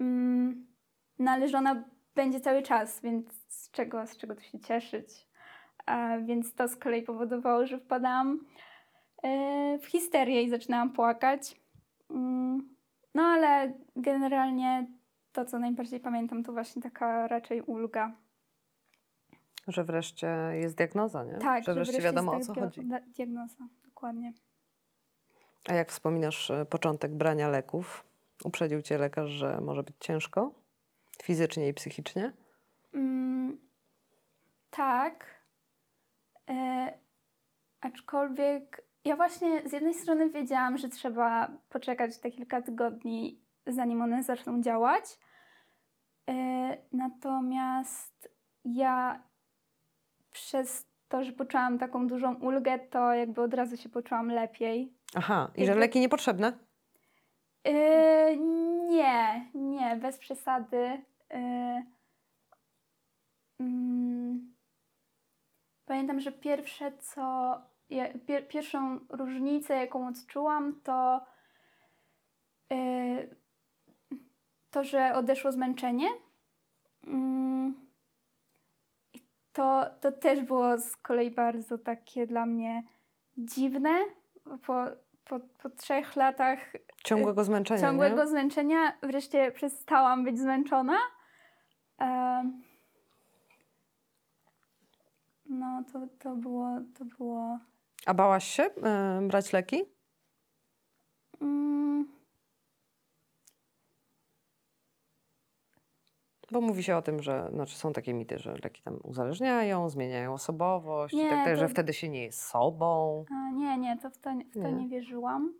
[0.00, 0.69] Mm,
[1.20, 5.28] no ale że ona będzie cały czas, więc z czego, z czego tu się cieszyć?
[6.24, 8.40] Więc to z kolei powodowało, że wpadałam
[9.22, 11.60] e, w histerię i zaczynałam płakać.
[12.10, 12.76] Mm,
[13.14, 14.86] No ale generalnie
[15.32, 18.12] to, co najbardziej pamiętam, to właśnie taka raczej ulga.
[19.68, 21.38] Że wreszcie jest diagnoza, nie?
[21.38, 22.80] Tak, że wreszcie wiadomo o co chodzi.
[23.16, 24.32] Diagnoza, dokładnie.
[25.68, 28.04] A jak wspominasz e, początek brania leków?
[28.44, 30.59] Uprzedził cię lekarz, że może być ciężko?
[31.22, 32.32] Fizycznie i psychicznie?
[32.94, 33.58] Mm,
[34.70, 35.40] tak.
[36.50, 36.92] E,
[37.80, 44.22] aczkolwiek ja właśnie z jednej strony wiedziałam, że trzeba poczekać te kilka tygodni, zanim one
[44.22, 45.18] zaczną działać.
[46.28, 46.32] E,
[46.92, 48.28] natomiast
[48.64, 49.22] ja
[50.30, 54.92] przez to, że poczułam taką dużą ulgę, to jakby od razu się poczułam lepiej.
[55.14, 56.58] Aha, i że leki niepotrzebne?
[57.64, 58.36] E,
[58.90, 61.04] nie, nie, bez przesady.
[63.60, 64.54] Mm,
[65.86, 67.54] pamiętam, że pierwsze co,
[68.26, 71.26] pier, pierwszą różnicę, jaką odczułam, to
[72.72, 73.36] y,
[74.70, 76.08] to, że odeszło zmęczenie.
[79.14, 79.20] I
[79.52, 82.82] to, to też było z kolei bardzo takie dla mnie
[83.38, 83.90] dziwne.
[84.66, 84.84] Po,
[85.24, 86.58] po, po trzech latach
[87.04, 88.28] Ciągłego zmęczenia, ciągłego nie?
[88.28, 90.96] zmęczenia wreszcie przestałam być zmęczona.
[95.46, 97.58] No, to, to było, to było...
[98.06, 98.70] A bałaś się y,
[99.28, 99.82] brać leki?
[101.40, 102.08] Mm,
[106.52, 110.32] Bo mówi się o tym, że znaczy są takie mity, że leki tam uzależniają, zmieniają
[110.32, 113.24] osobowość i Nie, tak dalej, to- że wtedy się nie jest sobą.
[113.30, 114.72] a nie, nie, to w to, w to Nie.
[114.72, 115.54] nie wierzyłam.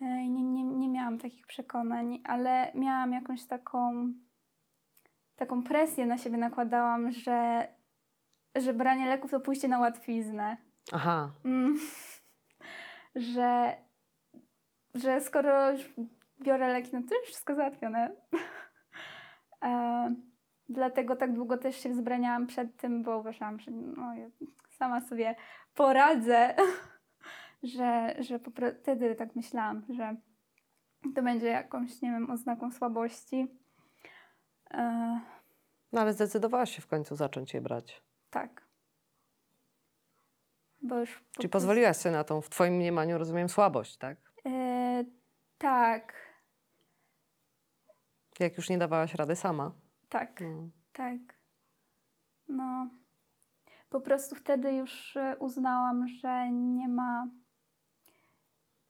[0.00, 4.12] E, Nie, nie, nie miałam takich przekonań, ale miałam jakąś taką,
[5.36, 7.68] taką presję na siebie nakładałam, że,
[8.54, 10.56] że branie leków to pójście na łatwiznę.
[10.92, 11.76] Aha, Mm.
[13.34, 13.76] że,
[14.94, 15.90] że skoro już
[16.40, 18.10] biorę leki, no to już wszystko załatwione.
[19.62, 20.14] e,
[20.68, 24.26] dlatego tak długo też się wzbraniałam przed tym, bo uważałam, że no, ja
[24.68, 25.34] sama sobie
[25.74, 26.54] poradzę.
[27.62, 28.50] że, że po
[28.82, 30.16] wtedy tak myślałam, że
[31.14, 33.46] to będzie jakąś, nie wiem, oznaką słabości.
[34.70, 35.20] E,
[35.92, 38.02] no ale zdecydowałaś się w końcu zacząć je brać.
[38.30, 38.70] tak.
[40.82, 44.16] Bo już po Czyli prostu- pozwoliłaś sobie na tą, w twoim mniemaniu, rozumiem, słabość, tak?
[44.46, 45.04] E,
[45.58, 46.12] tak,
[48.40, 49.72] Jak już nie dawałaś rady sama.
[50.08, 50.40] tak.
[50.40, 50.68] No.
[50.92, 51.18] Tak.
[52.48, 52.90] No.
[53.90, 57.28] Po prostu wtedy już e, uznałam, że nie ma,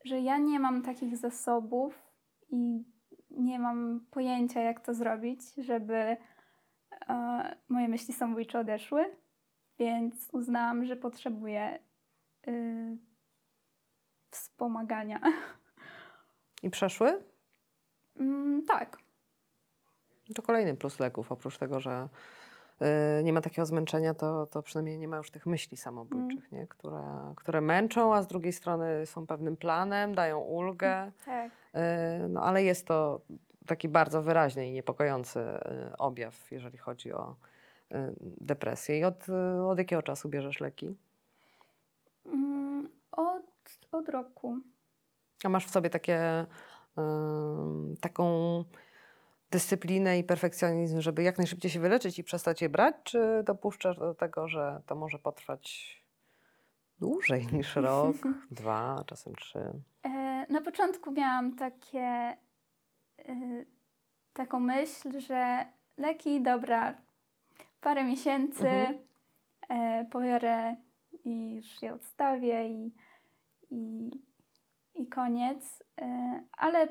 [0.04, 2.02] że ja nie mam takich zasobów
[2.50, 2.84] i
[3.30, 6.16] nie mam pojęcia, jak to zrobić, żeby
[7.08, 9.16] e, moje myśli samobójcze odeszły,
[9.78, 11.78] więc uznałam, że potrzebuję
[12.48, 12.98] y,
[14.30, 15.20] wspomagania.
[16.62, 17.24] I przeszły?
[18.16, 18.98] Mm, tak.
[20.34, 21.32] To kolejny plus leków.
[21.32, 22.08] Oprócz tego, że
[22.82, 26.66] y, nie ma takiego zmęczenia, to, to przynajmniej nie ma już tych myśli samobójczych, nie?
[26.66, 31.12] Które, które męczą, a z drugiej strony są pewnym planem, dają ulgę.
[31.24, 31.50] Tak.
[31.74, 33.20] Y, no ale jest to
[33.66, 37.36] taki bardzo wyraźny i niepokojący y, objaw, jeżeli chodzi o
[38.40, 38.98] depresję.
[38.98, 39.26] I od,
[39.68, 40.96] od jakiego czasu bierzesz leki?
[42.26, 43.42] Mm, od,
[43.92, 44.58] od roku.
[45.44, 46.46] A masz w sobie takie,
[48.00, 48.64] taką
[49.50, 54.14] dyscyplinę i perfekcjonizm, żeby jak najszybciej się wyleczyć i przestać je brać, czy dopuszczasz do
[54.14, 55.96] tego, że to może potrwać
[57.00, 58.16] dłużej niż rok,
[58.50, 59.58] dwa, czasem trzy?
[60.04, 62.36] E, Na początku miałam takie, e,
[64.32, 65.66] taką myśl, że
[65.98, 66.94] leki, dobra,
[67.80, 68.98] parę miesięcy Mhm.
[69.68, 70.76] e, pobiorę
[71.24, 72.94] i już je odstawię i,
[73.70, 74.10] i,
[74.94, 75.82] i koniec.
[76.52, 76.88] Ale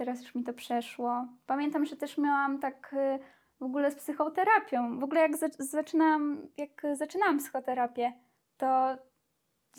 [0.00, 1.26] teraz już mi to przeszło.
[1.46, 3.18] Pamiętam, że też miałam tak e,
[3.60, 4.98] w ogóle z psychoterapią.
[4.98, 8.12] W ogóle jak zac- zaczynałam, jak zaczynałam psychoterapię,
[8.56, 8.96] to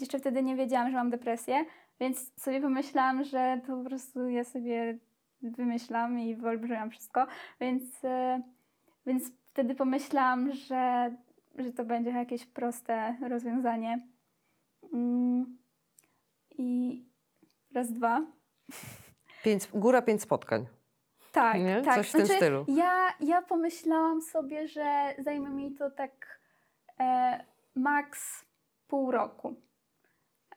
[0.02, 1.66] jeszcze wtedy nie wiedziałam, że mam depresję,
[2.00, 4.98] więc sobie pomyślałam, że to po prostu ja sobie
[5.42, 7.28] wymyślam i wyolbrzymiam wszystko,
[7.60, 8.42] więc, e,
[9.06, 11.16] więc wtedy pomyślałam, że,
[11.58, 14.08] że to będzie jakieś proste rozwiązanie.
[14.94, 15.58] Mm,
[16.58, 17.02] I
[17.74, 18.22] raz, dwa.
[19.43, 20.65] Pięć, góra pięć spotkań.
[21.32, 21.82] Tak, Nie?
[21.82, 21.95] tak.
[21.95, 22.65] Coś w tym stylu.
[22.67, 26.39] Ja, ja pomyślałam sobie, że zajmie mi to tak
[26.99, 28.45] e, maks
[28.88, 29.56] pół roku.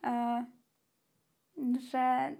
[0.04, 0.44] E,
[1.90, 2.36] że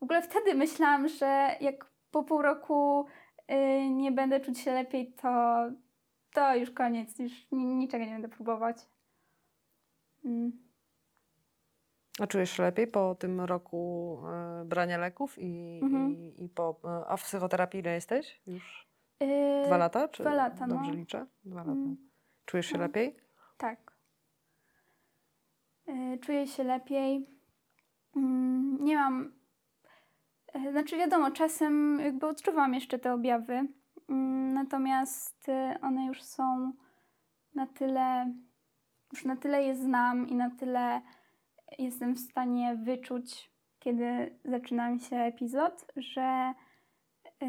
[0.00, 3.06] w ogóle wtedy myślałam, że jak po pół roku
[3.50, 5.56] y, nie będę czuć się lepiej, to,
[6.32, 8.76] to już koniec, już ni- niczego nie będę próbować.
[10.24, 10.69] Mm.
[12.20, 16.10] A czujesz się lepiej po tym roku e, brania leków i, Mhm.
[16.10, 16.80] i, i po...
[16.84, 18.40] e, A w psychoterapii ile jesteś?
[18.46, 18.90] Już
[19.22, 20.08] Y, dwa lata?
[20.08, 20.74] Czy dwa lata, no.
[20.74, 21.26] Dobrze liczę?
[21.44, 21.70] Dwa lata.
[21.72, 21.96] Mm.
[22.44, 22.82] Czujesz się No.
[22.84, 23.16] lepiej?
[23.56, 23.92] Tak.
[25.88, 27.26] Y, Czuję się lepiej.
[28.16, 29.32] Mm, Nie mam.
[30.66, 33.66] y, Znaczy, wiadomo, czasem jakby odczuwam jeszcze te objawy,
[34.08, 36.72] mm, natomiast y, one już są
[37.54, 38.34] na tyle.
[39.12, 41.00] Już na tyle je znam i na tyle
[41.78, 46.54] jestem w stanie wyczuć, kiedy zaczyna mi się epizod, że
[47.42, 47.46] y,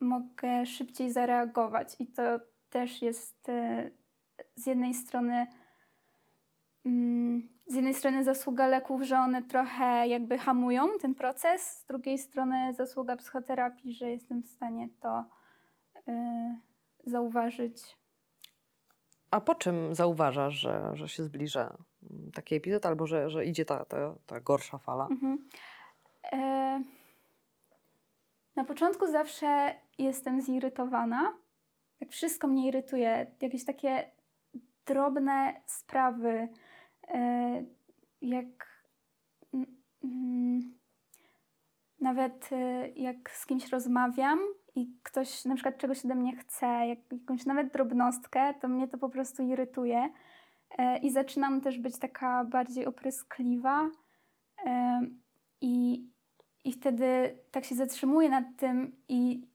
[0.00, 1.96] mogę szybciej zareagować.
[1.98, 2.22] I to
[2.70, 3.90] też jest y,
[4.56, 5.46] z jednej strony
[6.86, 12.18] mm, z jednej strony zasługa leków, że one trochę jakby hamują ten proces, z drugiej
[12.18, 15.24] strony zasługa psychoterapii, że jestem w stanie to
[16.08, 16.10] y,
[17.06, 17.96] zauważyć.
[19.34, 21.76] A po czym zauważasz, że, że się zbliża
[22.10, 25.06] mm, taki epizod albo że, że idzie ta, ta, ta gorsza fala?
[25.10, 25.48] Mhm.
[26.32, 26.82] E,
[28.56, 31.36] na początku zawsze jestem zirytowana.
[31.98, 33.26] Tak wszystko mnie irytuje.
[33.40, 34.10] Jakieś takie
[34.86, 36.48] drobne sprawy,
[37.08, 37.64] e,
[38.22, 38.68] jak
[39.54, 39.66] mm,
[40.04, 40.74] mm,
[42.00, 44.38] nawet e, jak z kimś rozmawiam
[44.74, 48.98] i ktoś na przykład czegoś ode mnie chce, jak, jakąś nawet drobnostkę, to mnie to
[48.98, 50.08] po prostu irytuje.
[50.78, 53.90] E, I zaczynam też być taka bardziej opryskliwa.
[54.66, 55.00] E,
[55.60, 56.06] I,
[56.64, 59.46] I wtedy tak się zatrzymuję nad tym i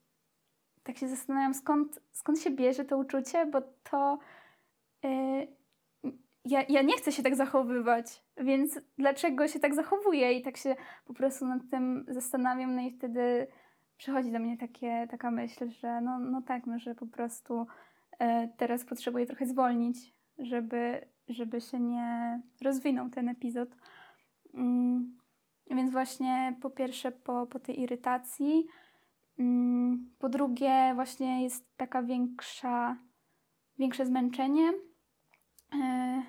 [0.84, 4.20] tak się zastanawiam, skąd, skąd się bierze to uczucie, bo to
[5.04, 5.10] e,
[6.46, 10.34] ja, ja nie chcę się tak zachowywać, więc dlaczego się tak zachowuję?
[10.34, 13.48] I tak się po prostu nad tym zastanawiam, no i wtedy
[14.00, 17.68] przychodzi do mnie takie, taka myśl, że no, no tak, no, że po prostu
[18.20, 19.98] e, teraz potrzebuję trochę zwolnić,
[20.38, 23.70] żeby, żeby się nie rozwinął ten epizod.
[24.54, 25.18] Mm,
[25.72, 28.68] więc właśnie po pierwsze po, po tej irytacji,
[29.40, 32.98] mm, po drugie właśnie jest taka większa,
[33.78, 34.74] większe zmęczenie.
[35.74, 36.22] E,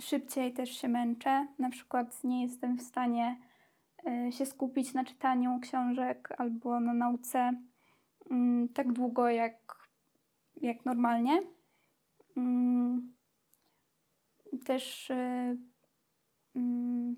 [0.00, 1.46] szybciej też się męczę.
[1.58, 3.47] Na przykład nie jestem w stanie
[4.30, 7.52] się skupić na czytaniu książek albo na nauce
[8.30, 9.88] mm, tak długo jak,
[10.56, 11.42] jak normalnie.
[12.36, 13.12] Mm,
[14.64, 15.56] Też e,
[16.56, 17.16] mm,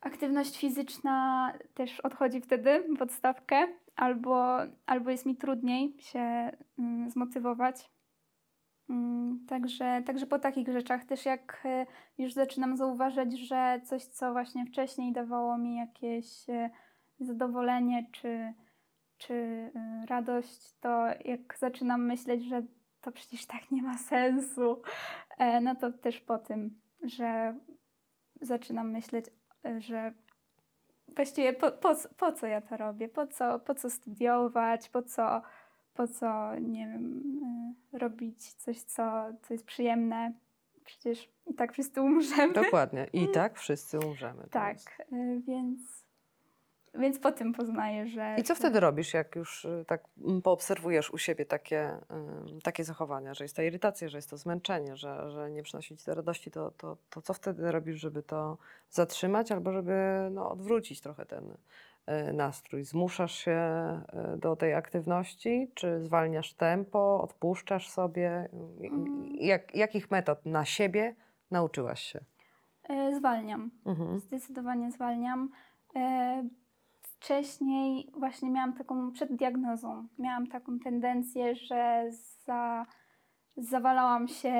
[0.00, 6.50] aktywność fizyczna też odchodzi wtedy podstawkę, albo, albo jest mi trudniej się
[7.08, 7.90] zmotywować.
[8.90, 11.04] Mm, Także, także po takich rzeczach.
[11.04, 11.86] Też jak e,
[12.18, 16.70] już zaczynam zauważać, że coś, co właśnie wcześniej dawało mi jakieś e,
[17.20, 18.54] zadowolenie czy,
[19.18, 22.62] czy e, radość, to jak zaczynam myśleć, że
[23.00, 24.82] to przecież tak nie ma sensu,
[25.62, 27.58] no to też po tym, że
[28.40, 29.26] zaczynam myśleć,
[29.78, 30.12] że
[31.16, 35.42] właściwie po, po, po co ja to robię, po co, po co studiować, po co,
[36.00, 37.22] po co, nie wiem,
[37.94, 40.32] y, robić coś, co, co jest przyjemne.
[40.84, 42.52] Przecież i tak wszyscy umrzemy.
[42.52, 43.06] Dokładnie.
[43.12, 44.42] I tak wszyscy umrzemy.
[44.42, 44.76] to Tak,
[45.12, 45.80] y, więc,
[46.94, 48.36] więc po tym poznaję, że...
[48.38, 51.96] I co wtedy robisz, jak już y, tak mm, poobserwujesz u siebie takie,
[52.62, 56.04] takie zachowania, że jest ta irytacja, że jest to zmęczenie, że, że nie przynosi ci
[56.04, 58.58] to radości, to, to, to co wtedy robisz, żeby to
[58.90, 61.54] zatrzymać albo żeby no, odwrócić trochę ten
[62.32, 62.84] nastrój?
[62.84, 63.60] Zmuszasz się
[64.34, 68.48] y, do tej aktywności, czy zwalniasz tempo, odpuszczasz sobie?
[68.82, 69.24] Mm.
[69.40, 71.14] Jak, jakich metod na siebie
[71.50, 72.20] nauczyłaś się?
[72.90, 73.70] y, Zwalniam.
[73.86, 74.18] Mhm.
[74.20, 75.50] Zdecydowanie zwalniam.
[75.96, 76.44] E,
[77.02, 82.04] Wcześniej właśnie miałam taką, przed diagnozą, miałam taką tendencję, że
[82.44, 82.86] za,
[83.56, 84.52] zawalałam się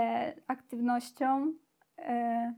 [0.46, 1.52] aktywnością.
[1.98, 2.54] E,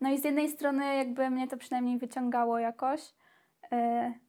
[0.00, 3.14] No i z jednej strony jakby mnie to przynajmniej wyciągało jakoś e,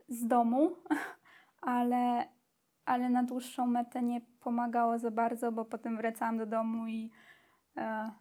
[0.08, 0.76] z domu,
[1.62, 2.28] ale,
[2.86, 7.12] ale na dłuższą metę nie pomagało za bardzo, bo potem wracałam do domu i
[7.78, 8.12] e,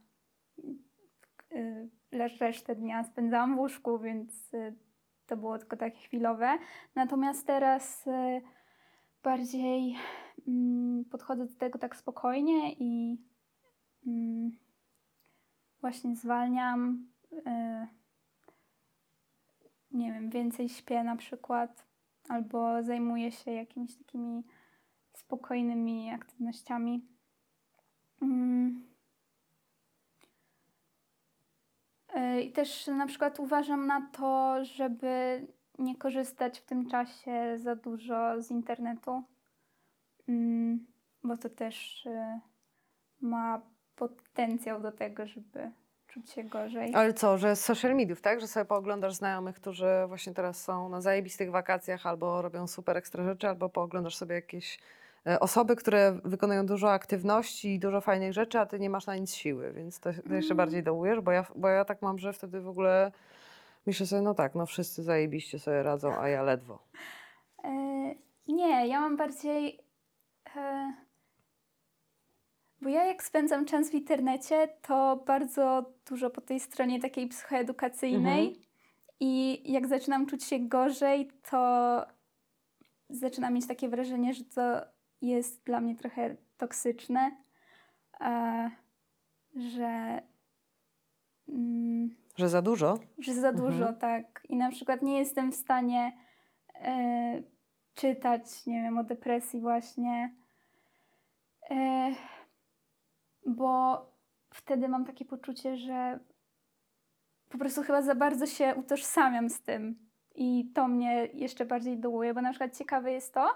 [2.14, 4.74] lecz resztę dnia spędzałam w łóżku, więc y,
[5.26, 6.58] to było tylko takie chwilowe.
[6.94, 8.42] Natomiast teraz y,
[9.22, 9.96] bardziej
[10.48, 13.18] mm, podchodzę do tego tak spokojnie i
[14.06, 14.50] mm,
[15.80, 17.06] właśnie zwalniam.
[19.94, 21.86] Nie wiem, więcej śpię na przykład,
[22.28, 24.42] albo zajmuję się jakimiś takimi
[25.12, 27.06] spokojnymi aktywnościami.
[28.22, 28.82] Mm.
[32.16, 35.46] Y, I też na przykład uważam na to, żeby
[35.78, 39.24] nie korzystać w tym czasie za dużo z internetu,
[40.28, 40.86] Mm,
[41.24, 42.40] bo to też y,
[43.20, 43.62] ma
[43.96, 45.70] potencjał do tego, żeby
[46.14, 46.94] czuć się gorzej.
[46.94, 48.40] Ale co, że z social mediów, tak?
[48.40, 53.24] Że sobie pooglądasz znajomych, którzy właśnie teraz są na zajebistych wakacjach albo robią super ekstra
[53.24, 54.78] rzeczy, albo pooglądasz sobie jakieś
[55.26, 59.16] e, osoby, które wykonują dużo aktywności i dużo fajnych rzeczy, a ty nie masz na
[59.16, 60.56] nic siły, więc to, to jeszcze Mm.
[60.56, 63.12] bardziej dołujesz, bo ja, bo ja tak mam, że wtedy w ogóle
[63.86, 66.78] myślę sobie, no tak, no wszyscy zajebiście sobie radzą, a ja ledwo.
[67.64, 67.70] E,
[68.48, 69.80] nie, ja mam bardziej.
[70.56, 70.92] E,
[72.84, 78.46] bo ja jak spędzam czas w internecie, to bardzo dużo po tej stronie takiej psychoedukacyjnej.
[78.48, 78.64] Mhm.
[79.20, 82.06] I jak zaczynam czuć się gorzej, to
[83.10, 84.80] zaczynam mieć takie wrażenie, że to
[85.22, 87.30] jest dla mnie trochę toksyczne,
[89.56, 90.22] że,
[91.48, 92.98] mm, Że za dużo?
[93.18, 93.70] że za Mhm.
[93.70, 94.42] dużo, tak.
[94.48, 96.12] I na przykład nie jestem w stanie
[96.74, 97.42] e,
[97.94, 100.34] czytać, nie wiem, o depresji właśnie,
[101.70, 102.14] E,
[103.46, 104.06] bo
[104.50, 106.18] wtedy mam takie poczucie, że
[107.50, 109.98] po prostu chyba za bardzo się utożsamiam z tym.
[110.34, 113.50] I to mnie jeszcze bardziej dołuje, bo na przykład ciekawe jest to,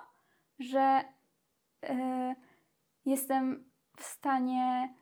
[0.59, 1.05] że
[1.83, 2.35] e,
[3.07, 3.65] jestem
[3.97, 4.95] w stanie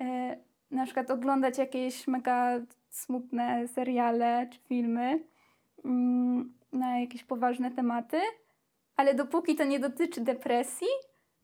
[0.00, 0.36] e,
[0.70, 5.24] na przykład oglądać jakieś mega smutne seriale czy filmy
[5.84, 8.20] mm, na jakieś poważne tematy,
[8.96, 10.88] ale dopóki to nie dotyczy depresji,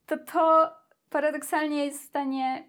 [0.07, 0.71] to to
[1.13, 2.69] paradoksalnie jest w stanie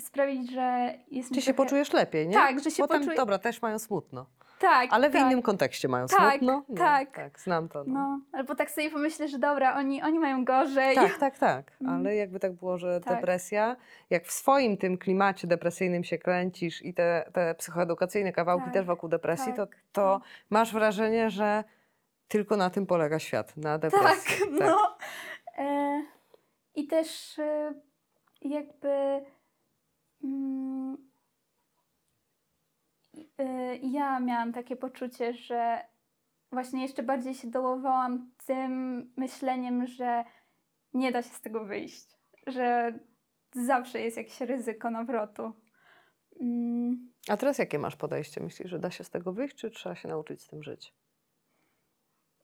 [0.00, 2.34] sprawić, że jest Czy się trochę- poczujesz lepiej, nie?
[2.34, 3.16] Tak, że się Potem, poczuję...
[3.16, 4.26] dobra, też mają smutno.
[4.58, 5.22] Tak, Ale w tak.
[5.22, 6.64] innym kontekście mają Tak, smutno.
[6.68, 7.16] Nie, tak.
[7.16, 7.84] tak, znam to.
[7.84, 7.92] No.
[7.94, 10.94] No, albo tak sobie pomyślę, że dobra, oni, oni mają gorzej.
[10.94, 11.72] Tak, tak, tak.
[11.80, 11.94] Mm.
[11.94, 13.14] Ale jakby tak było, że Tak.
[13.14, 13.76] depresja,
[14.10, 18.86] jak w swoim tym klimacie depresyjnym się kręcisz i te, te psychoedukacyjne kawałki Tak, też
[18.86, 21.64] wokół depresji, to, tak, to masz wrażenie, że
[22.28, 24.44] tylko na tym polega świat, na Tak, depresji.
[24.60, 24.96] no.
[25.58, 26.02] E,
[26.74, 27.74] I też e,
[28.40, 29.24] jakby
[30.24, 30.96] mm,
[33.38, 35.80] e, ja miałam takie poczucie, że
[36.52, 40.24] właśnie jeszcze bardziej się dołowałam tym myśleniem, że
[40.94, 42.06] nie da się z tego wyjść,
[42.46, 42.98] że
[43.54, 45.52] zawsze jest jakieś ryzyko nawrotu.
[46.40, 48.40] Mm, A teraz jakie masz podejście?
[48.40, 50.94] Myślisz, że da się z tego wyjść, czy trzeba się nauczyć z tym żyć?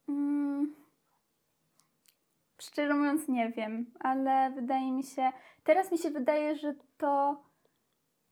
[0.09, 0.75] Mm,
[2.63, 5.33] Szczerze mówiąc, nie wiem, ale wydaje mi się,
[5.65, 7.43] teraz mi się wydaje, że to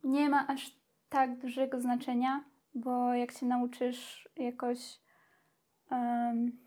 [0.04, 0.76] nie ma aż
[1.08, 4.78] tak dużego znaczenia, bo jak się nauczysz jakoś
[5.90, 6.58] em,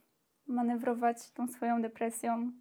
[0.47, 2.51] manewrować tą swoją depresją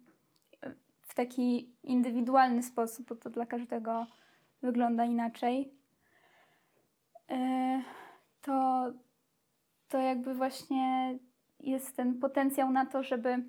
[0.61, 4.07] e, w taki indywidualny sposób, bo to dla każdego
[4.61, 5.73] wygląda inaczej,
[7.29, 7.81] e,
[8.41, 8.85] to,
[9.89, 11.17] to jakby właśnie
[11.59, 13.43] jest ten potencjał na to, żeby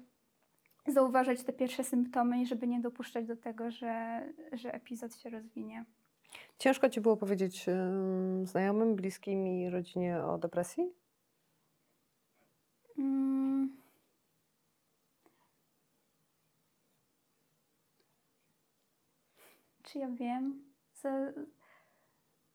[0.86, 5.84] zauważać te pierwsze symptomy i żeby nie dopuszczać do tego, że, że epizod się rozwinie.
[6.58, 10.92] Ciężko ci było powiedzieć ym, znajomym, bliskim i rodzinie o depresji?
[12.98, 13.76] Mm.
[19.82, 20.64] Czy ja wiem?
[20.94, 21.10] Za,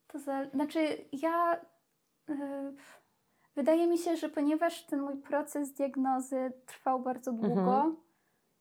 [0.08, 0.80] to za, znaczy,
[1.12, 1.62] ja.
[2.30, 2.74] e,
[3.56, 8.07] wydaje mi się, że ponieważ ten mój proces diagnozy trwał bardzo długo, Mhm.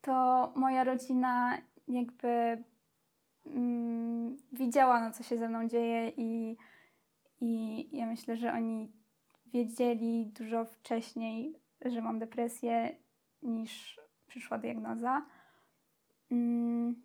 [0.06, 2.64] To moja rodzina jakby
[3.46, 6.56] mm, widziała, no, co się ze mną dzieje, i,
[7.40, 8.92] i ja myślę, że oni
[9.46, 12.96] wiedzieli dużo wcześniej, że mam depresję,
[13.42, 15.26] niż przyszła diagnoza.
[16.30, 17.02] Mm.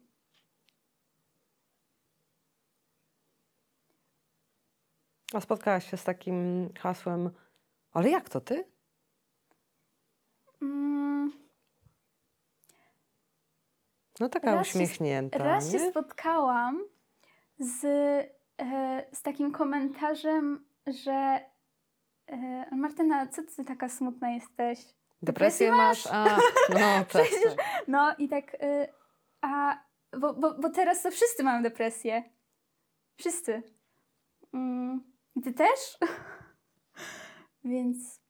[5.34, 7.30] A spotkałaś się z takim hasłem,
[7.92, 8.66] ale jak to ty?
[10.62, 11.11] Mm.
[14.22, 15.80] No taka Raz się- uśmiechnięta, Raz nie?
[15.80, 16.84] się spotkałam
[17.60, 17.86] z,
[18.62, 21.40] e, z takim komentarzem, że
[22.28, 24.80] e, Martyna, co ty taka smutna jesteś?
[25.22, 26.08] Depresję depresję masz?
[26.12, 26.38] A,
[26.70, 27.66] no tak, Przecież- tak.
[27.88, 28.88] No i tak, y,
[29.42, 29.78] a
[30.20, 32.24] bo, bo, bo teraz to wszyscy mają depresję.
[33.18, 33.64] Wszyscy.
[34.54, 35.04] Mm,
[35.44, 35.98] ty też?
[37.64, 38.22] Więc.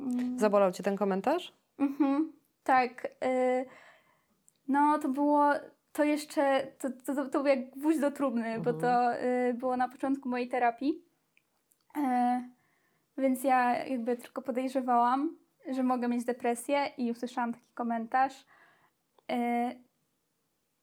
[0.00, 1.52] Mm, Zabolał cię ten komentarz?
[1.78, 2.32] mhm,
[2.64, 3.04] tak.
[3.24, 3.66] Y,
[4.70, 5.52] no to było.
[5.92, 6.66] To jeszcze.
[6.78, 8.80] To, to, to, to był jak gwóźdź do trumny, bo Mhm.
[8.80, 11.04] to y, było na początku mojej terapii.
[11.96, 12.00] Y,
[13.18, 15.36] więc ja jakby tylko podejrzewałam,
[15.70, 18.44] że mogę mieć depresję i usłyszałam taki komentarz.
[19.32, 19.34] y,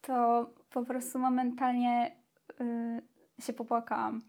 [0.01, 2.15] to po prostu momentalnie
[2.61, 4.21] y, się popłakałam.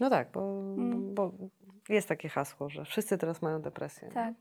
[0.00, 0.40] No tak, bo,
[0.78, 1.14] Mm.
[1.14, 1.32] bo
[1.88, 4.08] jest takie hasło, że wszyscy teraz mają depresję.
[4.08, 4.34] nie?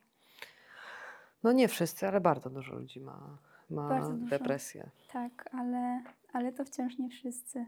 [1.43, 3.38] No nie wszyscy, ale bardzo dużo ludzi ma,
[3.69, 4.30] ma Bardzo dużo.
[4.30, 4.89] depresję.
[5.13, 7.65] Tak, ale, ale to wciąż nie wszyscy.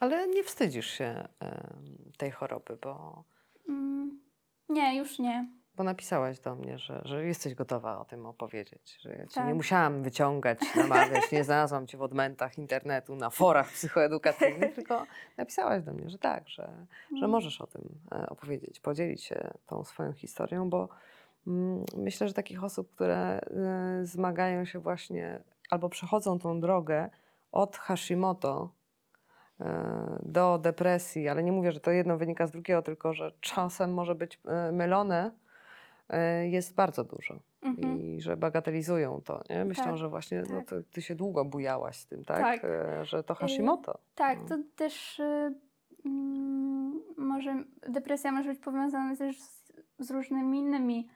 [0.00, 3.24] Ale nie wstydzisz się em, tej choroby, bo,
[3.68, 4.20] Mm,
[4.68, 5.48] nie, już nie.
[5.76, 8.98] bo napisałaś do mnie, że, że jesteś gotowa o tym opowiedzieć.
[9.00, 9.54] Że ja cię nie Tak.
[9.54, 15.92] musiałam wyciągać, namawiać, nie znalazłam cię w odmętach internetu, na forach psychoedukacyjnych, tylko napisałaś do
[15.92, 17.30] mnie, że tak, że, że Mm.
[17.30, 17.82] możesz o tym
[18.12, 20.88] e, opowiedzieć, podzielić się tą swoją historią, bo
[21.96, 23.40] myślę, że takich osób, które e,
[24.02, 25.40] zmagają się właśnie
[25.70, 27.10] albo przechodzą tą drogę
[27.52, 28.70] od Hashimoto
[29.60, 33.94] e, do depresji, ale nie mówię, że to jedno wynika z drugiego, tylko że czasem
[33.94, 35.30] może być e, mylone,
[36.50, 37.38] jest bardzo dużo.
[37.62, 38.00] Mhm.
[38.00, 39.42] I że bagatelizują to.
[39.50, 39.64] Nie?
[39.64, 40.68] Myślą, Tak, że właśnie no, tak.
[40.68, 42.40] to, ty się długo bujałaś z tym, tak?
[42.40, 42.62] Tak.
[43.02, 43.98] Że to Hashimoto.
[44.14, 44.48] Tak, No.
[44.48, 45.54] to też y,
[46.04, 51.08] mm, może depresja może być powiązana też z, z różnymi innymi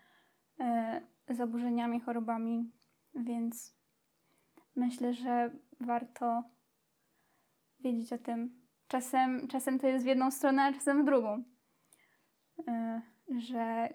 [1.28, 2.70] zaburzeniami, chorobami,
[3.14, 3.76] więc
[4.76, 5.50] myślę, że
[5.80, 6.42] warto
[7.80, 8.62] wiedzieć o tym.
[8.88, 11.42] Czasem, czasem to jest w jedną stronę, a czasem w drugą.
[12.58, 13.88] Y, Że,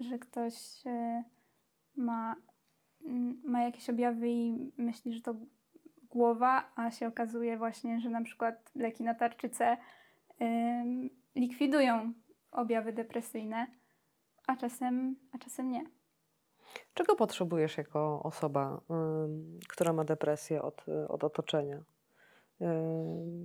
[0.00, 1.24] że ktoś y,
[1.96, 2.36] ma,
[3.44, 5.34] ma jakieś objawy i myśli, że to
[6.02, 9.76] głowa, a się okazuje właśnie, że na przykład leki na tarczycę
[11.34, 12.12] likwidują
[12.50, 13.66] objawy depresyjne,
[14.46, 15.84] a czasem, a czasem nie.
[16.94, 18.80] Czego potrzebujesz jako osoba,
[19.68, 21.84] która ma depresję od, y, od otoczenia?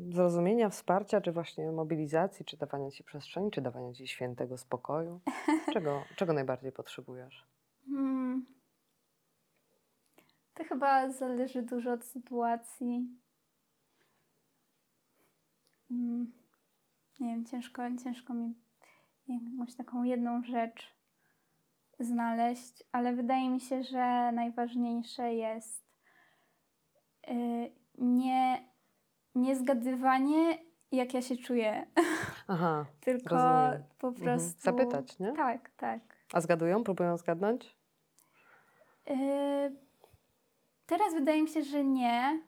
[0.10, 5.20] Zrozumienia, wsparcia, czy właśnie mobilizacji, czy dawania ci przestrzeni, czy dawania ci świętego spokoju?
[5.74, 7.48] Czego, czego najbardziej potrzebujesz?
[7.86, 8.46] Hmm.
[10.54, 13.08] To chyba zależy dużo od sytuacji.
[15.92, 16.32] Mm.
[17.20, 18.54] Nie wiem, ciężko, ciężko mi
[19.28, 20.99] jakąś taką jedną rzecz
[22.00, 25.84] znaleźć, ale wydaje mi się, że najważniejsze jest
[27.30, 28.64] y, nie,
[29.36, 30.58] nie zgadywanie,
[30.91, 31.86] jak ja się czuję,
[32.47, 33.84] Aha, tylko rozumiem.
[34.00, 34.24] po Mhm.
[34.26, 34.62] prostu.
[34.62, 35.34] Zapytać, nie?
[35.34, 36.00] Tak, tak.
[36.34, 36.84] A zgadują?
[36.84, 37.76] Próbują zgadnąć?
[39.08, 39.16] Yy,
[40.86, 42.41] Teraz wydaje mi się, że nie.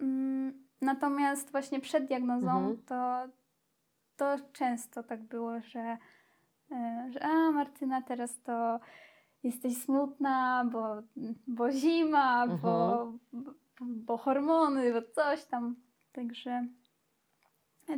[0.00, 2.82] Mm, Natomiast właśnie przed diagnozą Mhm.
[2.86, 3.28] to,
[4.16, 5.98] to często tak było, że,
[7.10, 8.80] że a Martyna, teraz to
[9.42, 11.02] jesteś smutna, bo,
[11.46, 15.76] bo zima, bo, bo, bo hormony, bo coś tam.
[16.12, 16.66] Także,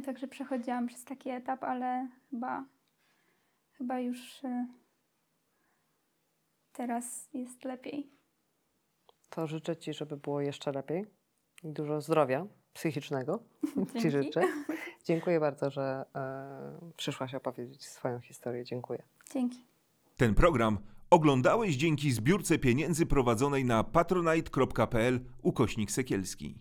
[0.05, 2.65] także przechodziłam przez taki etap, ale chyba,
[3.73, 4.67] chyba już yy,
[6.73, 8.11] teraz jest lepiej.
[9.31, 11.07] To życzę ci, żeby było jeszcze lepiej.
[11.65, 13.43] Dużo zdrowia psychicznego
[13.93, 14.11] ci Dzięki.
[14.11, 14.41] życzę.
[15.05, 18.65] Dziękuję bardzo, że e, przyszłaś opowiedzieć swoją historię.
[18.65, 19.03] Dziękuję.
[19.33, 19.67] Dzięki.
[20.17, 20.79] Ten program
[21.11, 26.59] oglądałeś dzięki zbiórce pieniędzy prowadzonej na patronite.pl ukośnik sekielski.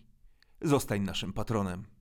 [0.62, 1.93] Zostań naszym patronem.